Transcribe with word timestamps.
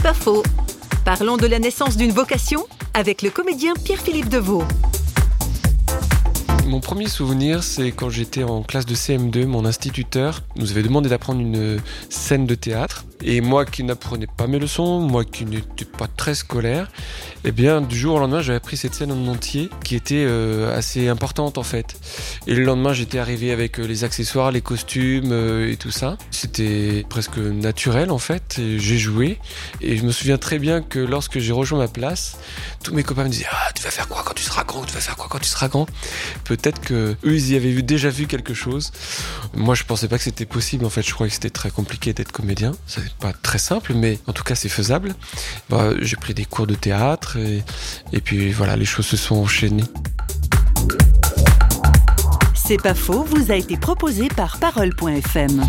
Pas 0.00 0.14
faux. 0.14 0.42
Parlons 1.04 1.36
de 1.36 1.46
la 1.46 1.58
naissance 1.58 1.96
d'une 1.96 2.12
vocation 2.12 2.66
avec 2.94 3.20
le 3.20 3.28
comédien 3.28 3.74
Pierre-Philippe 3.84 4.30
Deveau. 4.30 4.64
Mon 6.66 6.80
premier 6.80 7.08
souvenir, 7.08 7.62
c'est 7.62 7.92
quand 7.92 8.08
j'étais 8.08 8.42
en 8.42 8.62
classe 8.62 8.86
de 8.86 8.94
CM2, 8.94 9.44
mon 9.44 9.66
instituteur 9.66 10.42
nous 10.56 10.70
avait 10.70 10.82
demandé 10.82 11.10
d'apprendre 11.10 11.40
une 11.40 11.78
scène 12.08 12.46
de 12.46 12.54
théâtre. 12.54 13.04
Et 13.24 13.40
moi 13.40 13.64
qui 13.64 13.84
n'apprenais 13.84 14.26
pas 14.26 14.46
mes 14.46 14.58
leçons, 14.58 15.00
moi 15.00 15.24
qui 15.24 15.44
n'étais 15.44 15.84
pas 15.84 16.08
très 16.08 16.34
scolaire, 16.34 16.90
eh 17.44 17.52
bien, 17.52 17.80
du 17.80 17.96
jour 17.96 18.16
au 18.16 18.18
lendemain, 18.18 18.40
j'avais 18.40 18.56
appris 18.56 18.76
cette 18.76 18.94
scène 18.94 19.12
en 19.12 19.26
entier 19.26 19.68
qui 19.84 19.96
était 19.96 20.24
euh, 20.26 20.76
assez 20.76 21.08
importante 21.08 21.58
en 21.58 21.62
fait. 21.62 21.96
Et 22.46 22.54
le 22.54 22.64
lendemain, 22.64 22.92
j'étais 22.92 23.18
arrivé 23.18 23.52
avec 23.52 23.78
euh, 23.78 23.84
les 23.84 24.04
accessoires, 24.04 24.52
les 24.52 24.60
costumes 24.60 25.32
euh, 25.32 25.70
et 25.70 25.76
tout 25.76 25.90
ça. 25.90 26.16
C'était 26.30 27.04
presque 27.08 27.38
naturel 27.38 28.10
en 28.10 28.18
fait. 28.18 28.60
J'ai 28.76 28.98
joué 28.98 29.38
et 29.80 29.96
je 29.96 30.04
me 30.04 30.12
souviens 30.12 30.38
très 30.38 30.58
bien 30.58 30.82
que 30.82 30.98
lorsque 30.98 31.38
j'ai 31.38 31.52
rejoint 31.52 31.78
ma 31.78 31.88
place, 31.88 32.38
tous 32.82 32.94
mes 32.94 33.02
copains 33.02 33.24
me 33.24 33.28
disaient 33.28 33.46
Ah, 33.50 33.70
tu 33.74 33.82
vas 33.82 33.90
faire 33.90 34.08
quoi 34.08 34.22
quand 34.24 34.34
tu 34.34 34.44
seras 34.44 34.64
grand? 34.64 34.84
Tu 34.84 34.94
vas 34.94 35.00
faire 35.00 35.16
quoi 35.16 35.26
quand 35.28 35.40
tu 35.40 35.48
seras 35.48 35.68
grand? 35.68 35.86
Peut-être 36.44 36.80
que 36.80 37.16
eux, 37.24 37.34
ils 37.34 37.52
y 37.52 37.56
avaient 37.56 37.82
déjà 37.82 38.10
vu 38.10 38.26
quelque 38.26 38.54
chose. 38.54 38.92
Moi, 39.54 39.74
je 39.74 39.84
pensais 39.84 40.08
pas 40.08 40.18
que 40.18 40.24
c'était 40.24 40.46
possible 40.46 40.84
en 40.84 40.90
fait. 40.90 41.02
Je 41.02 41.12
croyais 41.12 41.30
que 41.30 41.34
c'était 41.34 41.50
très 41.50 41.70
compliqué 41.70 42.12
d'être 42.12 42.32
comédien 42.32 42.72
pas 43.20 43.32
très 43.32 43.58
simple, 43.58 43.94
mais 43.94 44.18
en 44.26 44.32
tout 44.32 44.44
cas 44.44 44.54
c'est 44.54 44.68
faisable. 44.68 45.14
Bah, 45.68 45.90
j'ai 46.00 46.16
pris 46.16 46.34
des 46.34 46.44
cours 46.44 46.66
de 46.66 46.74
théâtre 46.74 47.36
et, 48.12 48.20
puis 48.20 48.52
voilà, 48.52 48.76
les 48.76 48.84
choses 48.84 49.06
se 49.06 49.16
sont 49.16 49.36
enchaînées. 49.36 49.84
C'est 52.54 52.80
pas 52.80 52.94
faux, 52.94 53.24
vous 53.24 53.50
a 53.50 53.56
été 53.56 53.76
proposé 53.76 54.28
par 54.28 54.58
Parole.fm. 54.58 55.62